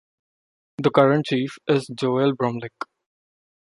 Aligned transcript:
The 0.79 0.89
current 0.89 1.27
Chief 1.27 1.59
is 1.67 1.85
Joel 1.95 2.33
Brumlik. 2.35 2.71